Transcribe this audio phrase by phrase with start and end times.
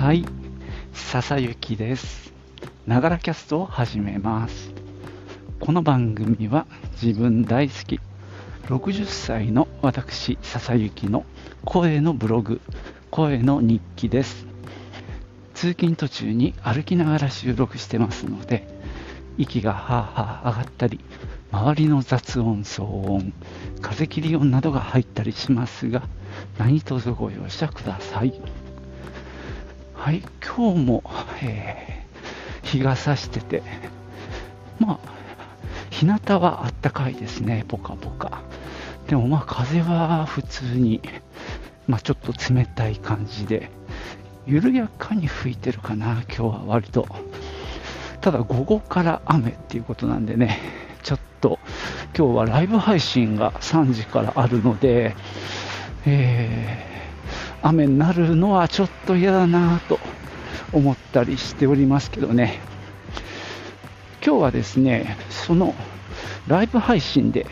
[0.00, 0.24] はい、
[0.94, 2.32] 笹雪です。
[2.86, 4.72] ながらキャストを始めます。
[5.60, 6.66] この番組は
[7.02, 8.00] 自分大好き
[8.68, 11.26] 60歳の私笹雪の
[11.66, 12.62] 声のブログ、
[13.10, 14.46] 声の日記です。
[15.52, 18.66] 通勤途中に歩きながら収録してますので、
[19.36, 20.98] 息がはあはあ上がったり、
[21.52, 23.34] 周りの雑音、騒音、
[23.82, 26.04] 風切り音などが入ったりしますが、
[26.56, 28.40] 何卒ご容赦ください。
[30.00, 31.02] はい、今日も、
[31.42, 33.62] えー日が差してて、
[34.78, 34.98] まあ、
[35.90, 38.40] 日向はあったかいですね、ポカポカ。
[39.08, 41.02] でもまあ、風は普通に、
[41.86, 43.70] まあ、ちょっと冷たい感じで、
[44.46, 47.06] 緩やかに吹いてるかな、今日は割と。
[48.22, 50.60] ただ、午後から雨っていうことなんでね、
[51.02, 51.58] ちょっと
[52.16, 55.14] 今日はライブ配信が3時からあるので、
[56.06, 56.89] えー
[57.62, 59.98] 雨になるのはちょっと嫌だなと
[60.72, 62.60] 思ったりしておりますけどね。
[64.24, 65.74] 今日はですね、その
[66.46, 67.46] ライブ配信で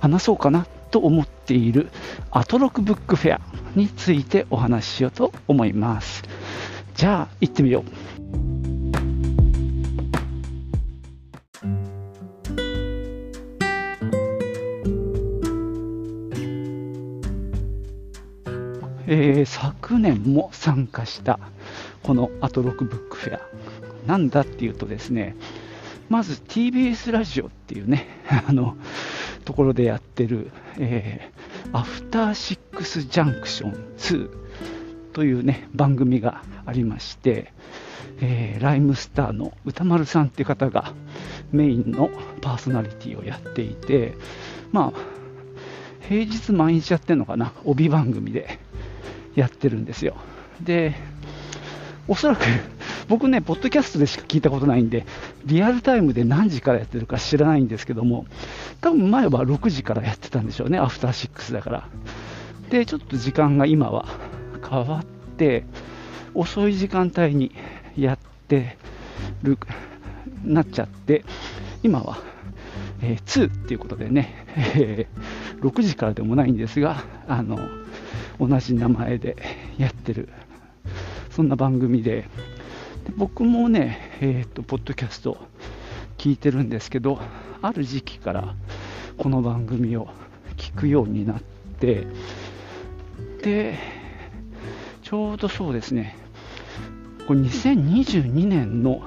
[0.00, 1.90] 話そうかなと思っている
[2.30, 3.40] アトロクブックフェア
[3.76, 6.22] についてお話ししようと思います。
[6.94, 8.59] じゃあ行ってみよう。
[19.12, 21.40] えー昨年も参加した
[22.04, 23.40] このアトロクブックフェア。
[24.06, 25.34] なんだっていうとですね
[26.08, 28.06] まず TBS ラジオっていうね
[28.48, 28.76] あの
[29.44, 31.40] ところでやってる、えー
[31.72, 34.30] アフターシックスジャンクション2
[35.12, 37.52] というね番組がありまして、
[38.20, 40.94] えーライムスターの歌丸さんっていう方が
[41.52, 44.14] メインのパーソナリティをやっていて
[44.70, 45.00] まあ
[46.08, 48.60] 平日毎日やってるのかな帯番組で。
[49.34, 50.16] やってるんですよ。
[50.60, 50.94] で、
[52.08, 52.42] おそらく
[53.08, 55.04] 僕ね、ポッドキャストでしか聞いたことないんで、
[55.44, 58.26] リアルタイムで何時からやってるか知らないんですけども、
[58.80, 61.88] 多分前は6時からやってたんでしょうね、アフターシックスだから。
[62.70, 64.06] で、ちょっと時間が今は
[64.68, 65.04] 変わっ
[65.36, 65.64] て、
[66.34, 67.52] 遅い時間帯に
[67.96, 68.76] やって
[69.42, 69.58] る、
[70.44, 71.24] なっちゃって、
[71.82, 72.18] 今は、
[73.02, 74.46] えー2っていうことでね、
[74.76, 77.58] えー6時からでもないんですが、あの、
[78.40, 79.36] 同じ名前で
[79.76, 80.30] やってる、
[81.30, 82.22] そんな番組で、
[83.04, 85.36] で僕もね、えーと、ポッドキャスト
[86.16, 87.20] 聞いてるんですけど、
[87.60, 88.54] ある時期から
[89.18, 90.08] この番組を
[90.56, 91.42] 聞くようになっ
[91.78, 92.06] て、
[93.42, 93.78] で、
[95.02, 96.16] ちょうどそうですね、
[97.26, 99.02] これ2022年の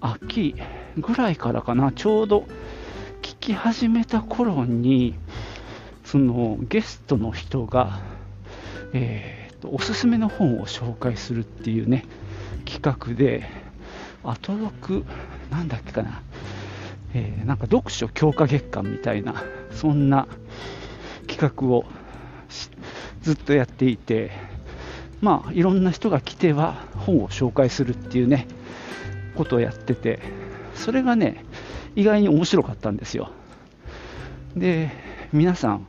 [0.00, 0.56] 秋
[0.96, 2.46] ぐらいからかな、ちょうど
[3.22, 5.14] 聞き始めた頃に、
[6.04, 8.00] そのゲストの人が、
[8.92, 12.04] えーとおすすめの本を紹介するっていうね
[12.64, 13.48] 企画で
[14.24, 15.04] アトロク
[15.50, 16.22] なんだっけかな、
[17.14, 20.28] えーなんか読書強化月間みたいなそんな
[21.26, 21.84] 企画を
[23.22, 24.30] ずっとやっていて
[25.20, 28.46] まあいろんな人が来ては本を紹介するっていうね
[29.34, 30.20] ことをやってて
[30.74, 31.44] それがね
[31.96, 33.30] 意外に面白かったんですよ。
[34.56, 34.90] で
[35.32, 35.86] 皆さん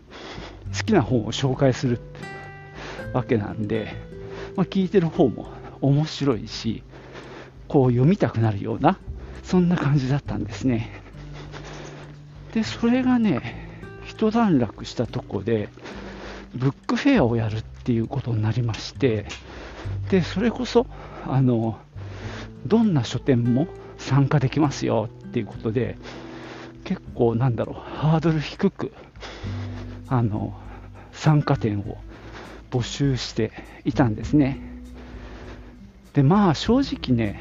[0.77, 1.99] 好きな本を紹介する
[3.13, 3.93] わけなんで、
[4.55, 5.47] まあ、聞いてる方も
[5.81, 6.83] 面白いし
[7.67, 8.97] こう読みたくなるような
[9.43, 11.01] そんな感じだったんですね。
[12.53, 13.69] でそれがね
[14.05, 15.69] 一段落したとこで
[16.55, 19.27] ブックフェアをやるっていうことになりまして
[20.09, 20.87] でそれこそ
[21.27, 21.77] あの
[22.65, 23.67] どんな書店も
[23.97, 25.97] 参加できますよっていうことで
[26.83, 28.91] 結構なんだろうハードル低く
[30.07, 30.59] あの
[31.11, 31.97] 参加店を
[32.71, 33.51] 募集して
[33.85, 34.59] いたんですね。
[36.13, 37.39] でまあ正直ね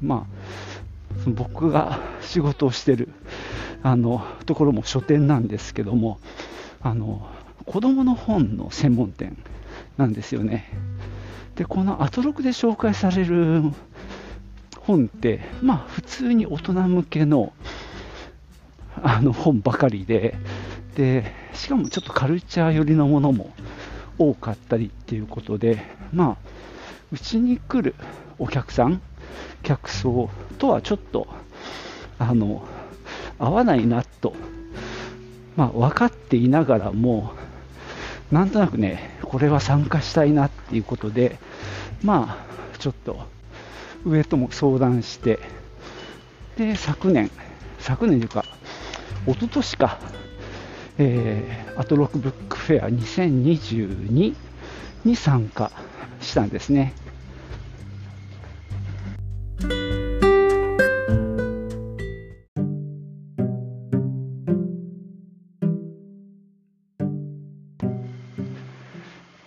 [0.00, 0.26] ま
[1.18, 3.08] あその僕が仕事をしてる
[3.82, 6.18] あのところも書店なんですけども
[6.80, 7.26] あの
[7.66, 9.36] 子供の本の専門店
[9.96, 10.70] なんですよね。
[11.56, 13.62] でこのアトロクで紹介される
[14.80, 17.52] 本ってまあ普通に大人向けの
[19.02, 20.36] あの本ばかりで
[20.96, 23.52] でしかもちょっとカルチャー寄りのものも
[24.18, 25.82] 多かったりっていうことで
[26.12, 26.36] まあ
[27.12, 27.94] うちに来る
[28.38, 29.00] お客さん
[29.62, 31.26] 客層とはちょっと
[32.18, 32.66] あの
[33.38, 34.34] 合わないなと、
[35.56, 37.32] まあ、分かっていながらも
[38.30, 41.38] なんとなくねこれは参加したいなっていうことで
[42.02, 43.20] まあちょっと
[44.04, 45.38] 上とも相談して
[46.56, 47.30] で昨年
[47.78, 48.44] 昨年というか
[49.26, 49.98] 一昨年か
[50.98, 54.34] えー、アトロックブックフェア2022
[55.04, 55.70] に参加
[56.20, 56.94] したんですね。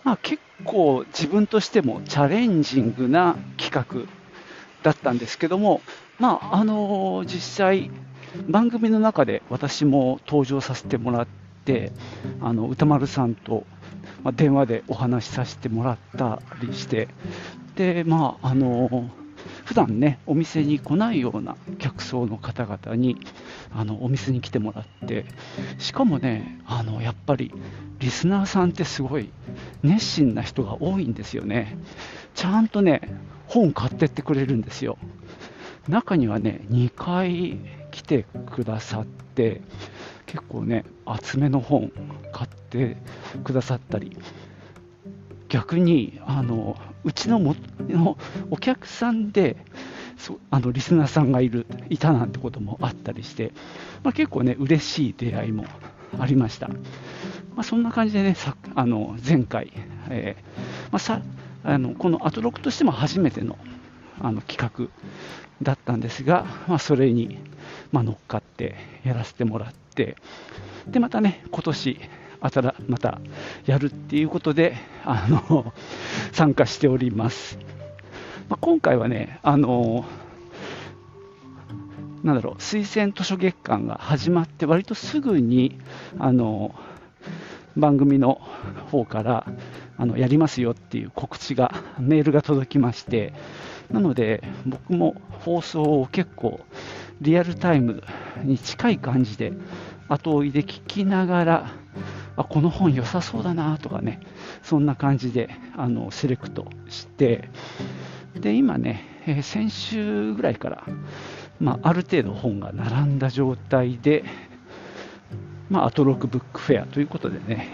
[0.04, 4.08] まあ、結構自分としてもチャレンジングな企画
[4.82, 5.82] だったんですけども、
[6.20, 7.92] まああのー、実際
[8.48, 11.28] 番組の中で私も登場させてもらっ
[11.66, 11.92] て、
[12.42, 13.66] あの歌丸さんと、
[14.24, 17.08] ま電話でお話しさせてもらったりして、
[17.76, 19.10] でまああの
[19.66, 23.18] 普段ねお店に来ないような客層の方々に
[23.74, 25.26] あのお店に来てもらって
[25.78, 27.54] しかもねあのやっぱり
[28.00, 29.30] リスナーさんってすごい
[29.84, 31.78] 熱心な人が多いんですよね。
[32.36, 33.02] ちゃんとね
[33.48, 34.98] 本買ってってくれるんですよ。
[35.88, 37.58] 中にはね2回
[37.92, 39.62] 来てくださって
[40.26, 41.92] 結構ね厚めの本
[42.32, 42.98] 買って
[43.44, 44.18] くださったり
[45.48, 47.56] 逆にあのうちのも
[47.88, 48.18] の
[48.52, 49.58] お客さんで
[50.18, 53.54] そあのリスナーさんがいるいたなんてこともあったりして、
[54.04, 55.66] まあ、結構ね嬉しい出会いも
[56.20, 56.76] ありました、ま
[57.58, 59.72] あ、そんな感じでねさあの前回、
[60.10, 61.22] えー、まあ、さ
[61.64, 63.58] あのこのアトロクとしても初めての
[64.22, 64.90] あの企画
[65.62, 67.38] だったんですが、まあ、それに、
[67.92, 70.16] ま乗っかってやらせてもらって
[70.88, 72.00] でまたね今年
[72.42, 73.20] またまた
[73.66, 75.74] やるっていうことであの
[76.32, 77.58] 参加しております。
[78.48, 80.06] まあ、今回はね、あの
[82.24, 85.80] なんだろう推薦図書月間が始まって割とすぐに
[86.18, 86.76] あの
[87.78, 88.42] 番組の
[88.92, 89.46] 方から
[89.98, 93.34] あのやりますよっていう告知がメールが届きまして
[93.92, 96.60] なので僕も放送を結構
[97.22, 98.04] リアルタイム
[98.44, 99.54] に近い感じで
[100.08, 101.72] 後追いで聞きながら
[102.38, 104.22] あこの本良さそうだなとかね
[104.64, 107.50] そんな感じであのセレクトして
[108.36, 110.84] で今ね、えー、先週ぐらいから、
[111.60, 114.24] まあ、ある程度本が並んだ状態で、
[115.70, 117.68] まあ、アトロックブックフェアということでね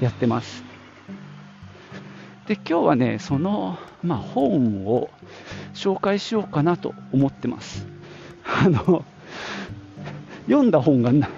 [0.00, 0.64] やってます。
[2.46, 5.10] で今日はねその、まあ、本を
[5.74, 7.91] 紹介しようかなと思ってます。
[8.44, 9.04] あの
[10.46, 11.28] 読んだ本がな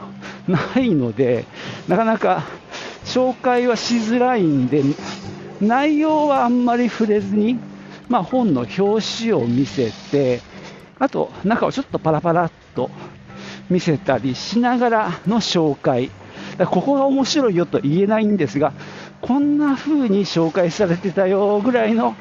[0.76, 1.44] いので、
[1.88, 2.44] なかなか
[3.04, 4.82] 紹介はしづらいんで、
[5.60, 7.58] 内容はあんまり触れずに、
[8.08, 10.40] まあ、本の表紙を見せて、
[10.98, 12.90] あと中をちょっとパラパラっと
[13.70, 16.10] 見せたりしながらの紹介。
[16.58, 18.72] ここが面白いよと言えないんですが、
[19.20, 22.14] こんな風に紹介されてたよぐらいの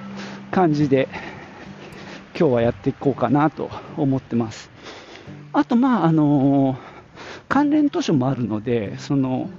[0.51, 1.07] 感じで
[2.37, 4.72] 今日はやっていこうかなと思ってます。
[5.53, 6.77] あと、まあ、あの
[7.49, 9.49] 関連図書もあるので、その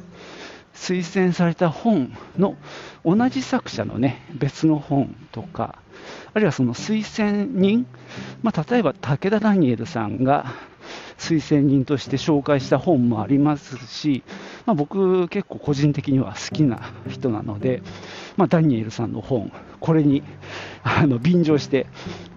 [0.74, 2.56] 推薦された本の
[3.04, 5.78] 同じ作者のね、別の本とか、
[6.32, 7.86] あるいはその推薦人、
[8.42, 10.52] まあ、例えば武田ダニエルさんが
[11.16, 14.24] 推薦人として紹介した本もありますし、
[14.66, 17.82] まあ、僕結構個人的には好きな人なので、
[18.36, 20.22] まあ、ダニエルさんの本、これに
[20.82, 21.86] あの便乗して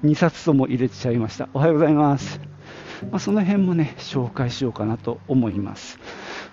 [0.04, 1.50] 2冊とも入れちゃいました。
[1.54, 2.57] おはようございます。
[3.04, 6.00] まあ、その辺もね、紹介しようかなと思います。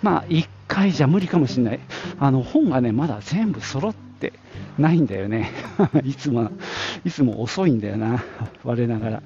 [0.03, 1.81] まあ、1回じゃ無理かもしれない。
[2.19, 4.33] あの、本がね、まだ全部揃って
[4.79, 5.51] ないんだよね。
[6.05, 6.51] いつも、
[7.05, 8.23] いつも遅いんだよな。
[8.63, 9.23] 我ながら。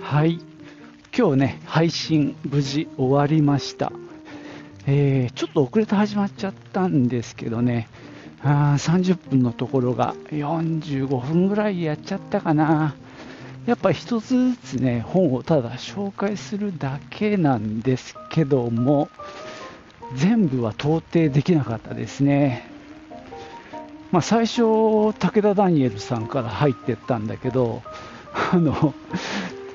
[0.00, 0.38] はい。
[1.16, 3.92] 今日ね、配信無事終わりました。
[4.86, 7.88] えー、ちょっと遅れて始まっちゃったんですけどね、
[8.42, 12.94] あ30分のところが45分ぐらいやっちゃったかな。
[13.66, 19.08] やっぱ一つずつね、本をただ紹介するだけなんですけども、
[20.14, 22.68] 全部は到底できなかったですね。
[24.12, 27.82] まあ、最初、武田ダニエルさんから入ってったんだけど、
[28.52, 28.92] あの、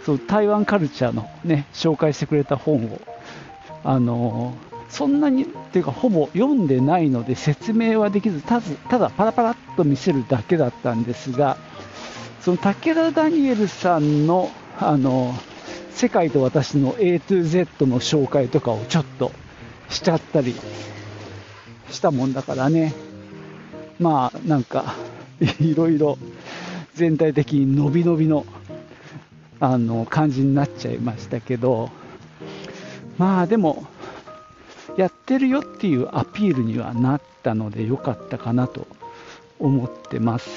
[0.05, 3.01] そう台湾カルチャーのね、紹介してくれた本を、
[3.83, 4.53] あの、
[4.89, 8.59] そんなにっていうかほぼ読んでないので説明はできずた
[8.99, 11.57] だパラパラっと見せるだけだったんですが
[12.41, 15.33] その武田ダニエルさんのあの
[15.91, 19.31] 世界と私の A to Z の紹介とかをちょっと
[19.89, 20.55] しちゃったり
[21.89, 22.93] したもんだからね。
[23.99, 24.95] まあなんか
[25.59, 26.17] いろいろ
[26.95, 28.45] 全体的に伸び伸びの
[29.59, 31.91] あの感じになっちゃいましたけど。
[33.19, 33.85] まあでも
[34.97, 38.87] やってるよっていうアピールにはなったので良かったかなと
[39.59, 40.49] 思ってます。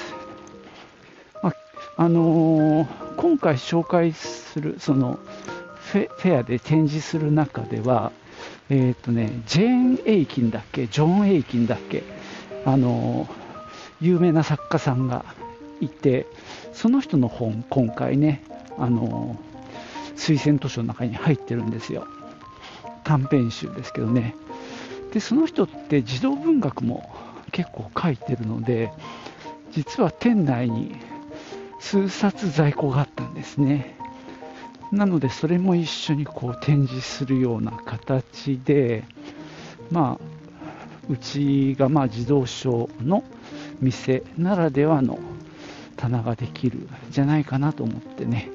[1.41, 1.53] ま
[1.97, 5.19] あ、のー、今回紹介するその
[5.91, 8.11] フェアで展示する中では、
[8.69, 12.03] えっ、ー、とね、ジェーン・エイキンだっけ、ジョン・エイキンだっけ、
[12.65, 13.29] あのー、
[14.01, 15.23] 有名な作家さんが
[15.81, 16.25] いて、
[16.73, 18.43] その人の本、今回ね、
[18.79, 19.37] あの
[20.15, 22.07] 推薦図書の中に入ってるんですよ。
[23.03, 24.35] 短編集ですけどね。
[25.13, 27.09] で、その人って児童文学も
[27.51, 28.91] 結構書いてるので、
[29.71, 30.95] 実は店内に
[31.79, 33.97] 数冊在庫があったんですね。
[34.91, 39.03] なので、それも一緒にこう展示するような形で、
[39.91, 40.33] まあ、
[41.09, 43.23] うちがまあ児童書の
[43.81, 45.19] 店ならではの
[45.97, 48.49] 棚ができるんじゃないかなと思ってね、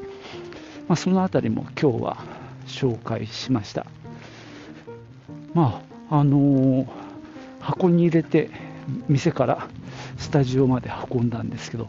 [0.89, 2.25] まあ、そのあたりも今日は
[2.67, 3.87] 紹介しました。
[5.59, 6.87] まあ、あのー、
[7.59, 8.49] 箱に入れて
[9.09, 9.67] 店から
[10.17, 11.89] スタジオまで運んだんですけど、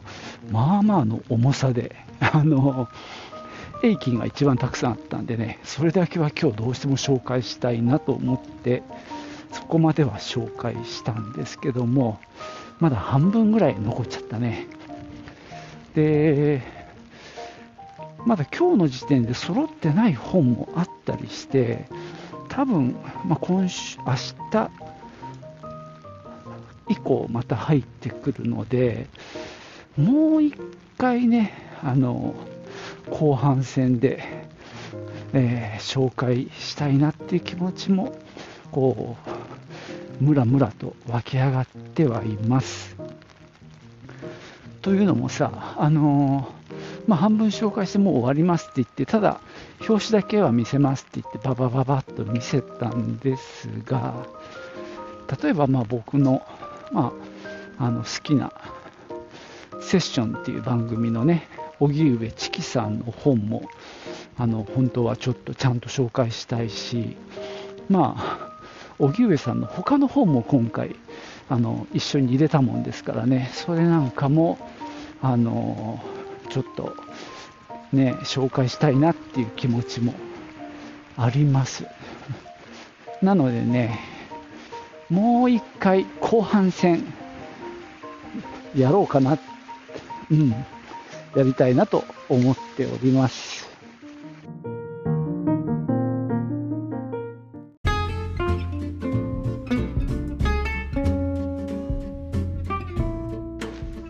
[0.50, 8.82] まあまあの重さで、 あのー、エイキンが一番たくさんあったんでね、それだけは今日どうしても紹介したいなと思って、
[9.52, 12.20] そこまでは紹介したんですけども、
[12.80, 14.66] まだ半分ぐらい残っちゃったね。
[15.94, 16.64] で、
[18.26, 21.88] まだ今日の時点で揃ってない本もあったりして、
[22.60, 24.16] 多分、まあ、今週、明
[24.52, 24.70] 日
[26.90, 29.08] 以降また入ってくるので、
[29.96, 30.58] もう一
[30.98, 32.36] 回ね、あの、
[33.10, 34.22] 後半戦で、
[35.32, 38.20] えー、紹介したいなっていう気持ちも、
[38.74, 39.16] こ
[40.20, 42.98] う、むらむらと湧き上がってはいます。
[44.82, 46.54] というのもさ、あの
[47.08, 49.40] まあ、半分紹介してもう終わりますって言って、ただ、
[49.90, 54.28] 表紙だけは見せますって言って、ババババッと見せたんですが、
[55.42, 56.44] 例えばまあ僕の,、
[56.92, 57.12] ま
[57.80, 58.54] あ、あの好きな
[59.82, 61.48] セッションっていう番組のね、
[61.80, 63.64] 荻上チキさんの本も、
[64.38, 67.18] あの本当はちょっとちゃんと紹介したいし、
[67.90, 68.62] まあ、
[69.00, 70.96] 荻上さんの他の本も今回、
[71.50, 74.60] あの一緒に入れたもんですからね、それなんかも、
[75.24, 76.00] あの
[76.50, 76.96] ちょっと
[77.92, 80.14] ね、紹介したいなっていう気持ちも
[81.18, 81.86] あります。
[83.22, 84.00] なのでね、
[85.10, 87.04] もう一回後半戦
[88.76, 89.38] やろうかな、
[90.30, 90.52] うん、
[91.36, 93.68] やりたいなと思っております。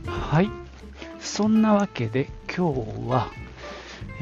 [0.08, 0.50] はい
[1.20, 3.30] そんなわけで今日は、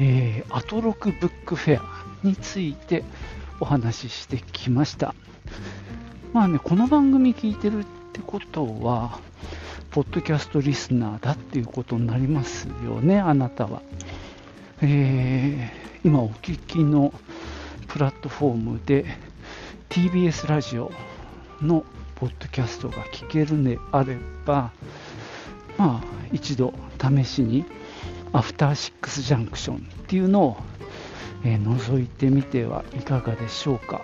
[0.00, 3.04] えー、アトロクブックフェアについて
[3.60, 5.14] お話ししてきました。
[6.32, 9.18] まあね、この番組聞いてるってことは、
[9.90, 13.82] ポッドキャストリスナーだっていうことになりますよね、あなたは。
[14.80, 17.12] えー、今お聞きの
[17.88, 19.06] プラットフォームで
[19.88, 20.92] TBS ラジオ
[21.60, 24.70] のポッドキャストが聞けるのであれば、
[25.76, 27.64] まあ、一度試しに
[28.32, 30.56] アフターシックスジャンクションっていうのを、
[31.44, 34.02] えー、覗いてみてはいかがでしょうか、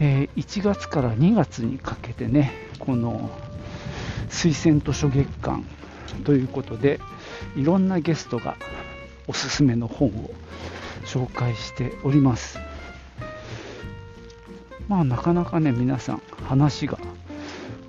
[0.00, 3.30] えー、1月から2月にかけてねこの
[4.28, 5.64] 推薦図書月間
[6.24, 7.00] ということで
[7.56, 8.56] いろんなゲストが
[9.26, 10.30] おすすめの本を
[11.04, 12.58] 紹介しております。
[14.88, 16.98] まあなかなかね皆さん話が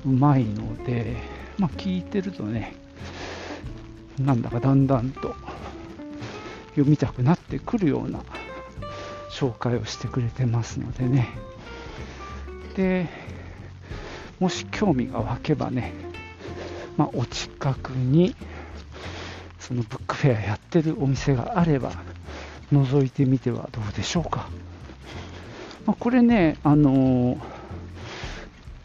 [0.05, 1.17] うまいので
[1.57, 2.75] まあ聞いてるとね
[4.19, 5.36] なんだかだんだんと
[6.69, 8.19] 読みたくなってくるような
[9.29, 11.27] 紹介をしてくれてますのでね。
[12.75, 13.07] で
[14.39, 15.93] もし興味が湧けばね、
[16.98, 18.36] まあ、お近くに
[19.60, 21.93] そのブックフェアやってるお店があれば
[22.72, 24.50] 覗いてみてはどうでしょうか、
[25.86, 27.38] まあ、これねあのー、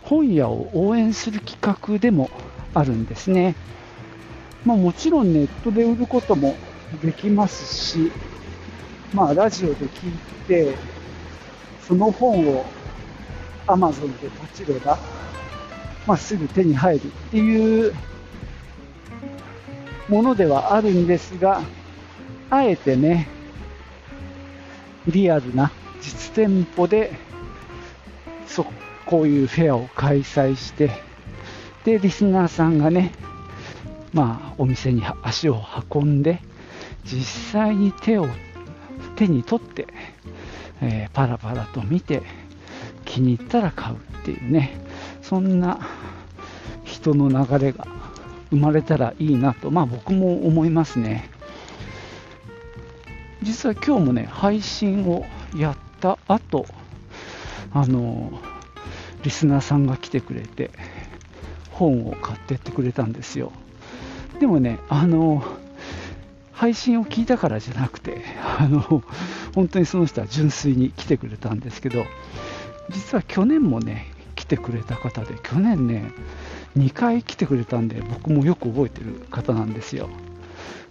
[0.02, 2.30] 本屋を応援する企画でも
[2.74, 3.56] あるんですね。
[4.64, 6.54] まあ、もちろんネットで売ることも
[7.02, 8.12] できますし、
[9.14, 10.12] まあ、ラジオで聞い
[10.46, 10.74] て、
[11.86, 12.64] その本を
[13.66, 14.98] Amazon でポチれば、
[16.06, 17.94] まあ、すぐ手に入るっていう
[20.08, 21.62] ものではあるんですが、
[22.50, 23.28] あえてね、
[25.06, 27.12] リアルな実店舗で、
[28.46, 28.66] そ
[29.06, 30.90] こういうフェアを開催して、
[31.84, 33.12] で、リスナーさんがね、
[34.12, 35.62] まあ、お店に足を
[35.92, 36.40] 運んで、
[37.04, 38.26] 実際に手を、
[39.16, 39.86] 手に取って、
[40.80, 42.22] えー、パラパラと見て、
[43.04, 44.78] 気に入ったら買うっていうね、
[45.22, 45.80] そんな
[46.84, 47.86] 人の流れが
[48.50, 51.28] 生まれたらいいなと、まあ僕も思いますね。
[53.42, 55.24] 実は今日もね、配信を
[55.56, 56.66] やった後、
[57.72, 58.32] あの、
[59.22, 60.70] リスナーさんが来てくれて、
[61.70, 63.52] 本を買ってってくれたんですよ。
[64.40, 65.44] でもね、あの、
[66.50, 68.22] 配信を聞いたからじゃなくて、
[68.58, 68.80] あの
[69.54, 72.04] 本当にその人は純粋に来てくれたんですけど、
[72.88, 74.06] 実は去年もね、
[74.36, 76.10] 来てくれた方で、去年ね、
[76.76, 80.08] 2回来てくれたんで、僕もよく覚えてる方なんですよ。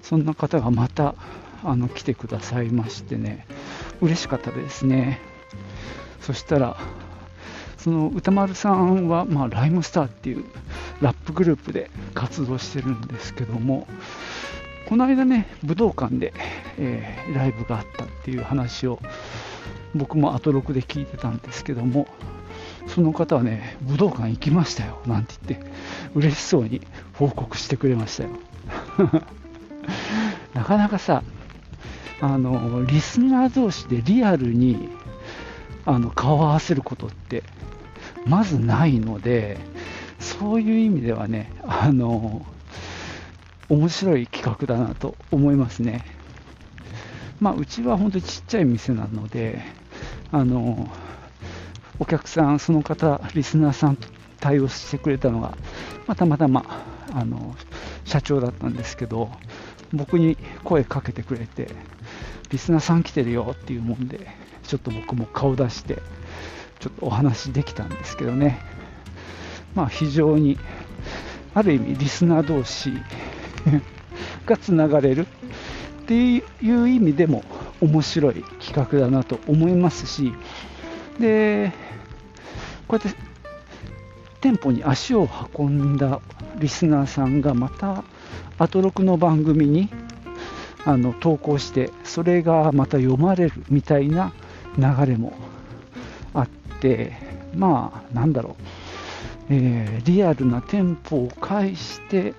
[0.03, 1.15] そんな方がまた
[1.63, 3.47] あの来てくださいましてね、
[4.01, 5.19] 嬉しかったですね。
[6.21, 6.77] そしたら、
[7.77, 10.45] その歌丸さんは、まあ、ライムスターっていう
[11.01, 13.87] ラップグループで活動してるんですけども、
[14.87, 16.33] この間ね、武道館で、
[16.77, 18.99] えー、ライブがあったっていう話を
[19.95, 22.07] 僕もアトロクで聞いてたんですけども、
[22.87, 25.71] その方はね、武道館行きましたよなんて言って、
[26.15, 26.81] 嬉しそうに
[27.13, 28.29] 報告してくれましたよ。
[30.53, 31.23] なかなかさ、
[32.21, 34.89] あのリスナー同士でリアルに
[35.85, 37.43] あの顔を合わせることって
[38.25, 39.57] まずないので、
[40.19, 42.45] そういう意味ではね、あの
[43.69, 46.05] 面白い企画だなと思いますね。
[47.39, 49.61] まあ、うちは本当にちっちゃい店なので、
[50.31, 50.89] あの
[51.99, 54.07] お客さん、その方、リスナーさんと
[54.39, 55.49] 対応してくれたのが、
[56.07, 56.65] まあ、たまたま
[57.13, 57.55] あの
[58.05, 59.29] 社長だったんですけど、
[59.93, 61.69] 僕に声かけてくれて、
[62.49, 64.27] リスナーさん来てるよっていうもんで、
[64.63, 66.01] ちょっと僕も顔出して、
[66.79, 68.59] ちょっとお話できたんですけどね、
[69.75, 70.57] まあ、非常に、
[71.53, 72.91] ある意味、リスナー同士
[74.45, 75.27] がつながれる
[76.01, 77.43] っていう意味でも
[77.81, 80.33] 面白い企画だなと思いますし、
[81.19, 81.71] で、
[82.87, 83.29] こうやって
[84.41, 86.21] 店舗に足を運んだ
[86.57, 88.03] リスナーさんがまた
[88.57, 89.89] アトロクの番組に
[90.85, 94.31] あの投稿してそれがまた読まれるみたいな
[94.77, 95.33] 流れも
[96.33, 96.47] あっ
[96.79, 97.13] て
[97.53, 98.63] まあなんだろう、
[99.49, 102.33] えー、リアルな店舗を介して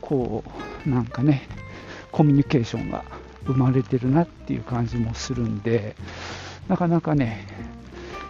[0.00, 0.44] こ
[0.86, 1.48] うなんかね
[2.12, 3.04] コミュニケーションが
[3.46, 5.96] 生まれてるなっていう感じもするんで
[6.68, 7.46] なかなかね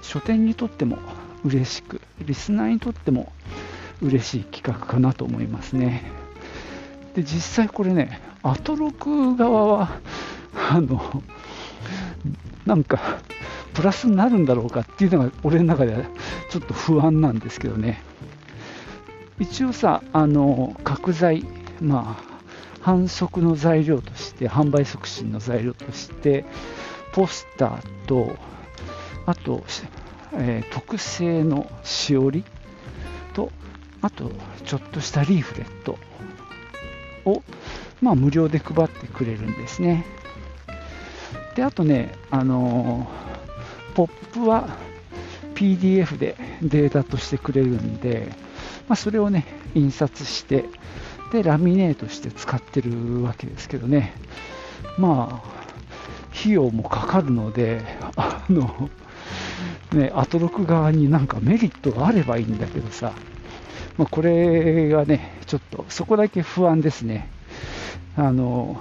[0.01, 0.99] 書店にとっても
[1.45, 3.33] 嬉しくリスナーにとっても
[4.01, 6.11] 嬉しい企画かなと思いますね。
[7.15, 10.01] で実際これねアトロク側は
[10.71, 11.23] あの
[12.65, 13.21] なんか
[13.75, 16.03] プラスになるんだろうかっていうのが俺の中では
[16.51, 18.03] ちょっと不安なんですけどね。
[19.39, 21.45] 一応さあの角材
[21.81, 22.33] まあ
[22.81, 26.45] 反則の材料として販売促進の材料として
[27.13, 28.37] ポスターと
[29.25, 29.65] あと、
[30.35, 32.45] えー、特製のしおり
[33.35, 33.51] と
[34.01, 34.33] あと
[34.65, 35.97] ちょっとしたリーフレット
[37.25, 37.43] を、
[38.01, 40.05] まあ、無料で配ってくれるんですね。
[41.55, 43.32] であとね、あのー、
[43.95, 44.69] ポップは
[45.55, 48.33] PDF でデータとしてくれるんで、
[48.89, 50.65] まあ、それをね印刷して
[51.33, 54.13] でラミネートして使ってるわけですけどね。
[54.99, 55.63] まあ
[56.39, 57.83] 費用もかかるので
[58.17, 58.91] あの
[59.93, 63.13] ねアトロク側になんかメリットがあればいいんだけどさ、
[63.97, 67.29] まあ、これがねちょっとそこだけ不安ですね。
[68.17, 68.81] あの、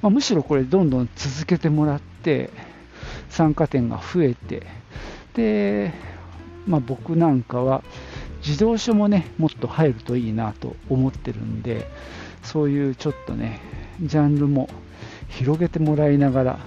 [0.00, 2.50] まあ、むしろこれどんどん続けてもらって
[3.32, 4.66] 参加店が増えて
[5.34, 5.94] で、
[6.66, 7.82] まあ、僕なんかは
[8.42, 11.88] 児童書もねもっと入るといいなと思ってるんで
[12.42, 13.60] そういうちょっとね
[14.02, 14.68] ジャンルも
[15.30, 16.58] 広げてもらいながら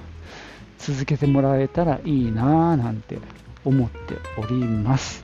[0.79, 3.19] 続けてもらえたらいいなぁなんて
[3.63, 5.23] 思っております。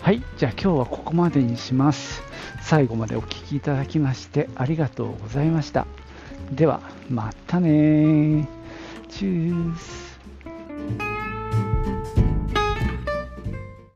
[0.00, 2.22] はいじゃあ今日はここまでにします。
[2.62, 5.86] 最後までお聴きいただきましてありがとうございました。
[6.50, 8.63] ではまたね
[9.16, 10.18] Tschüss.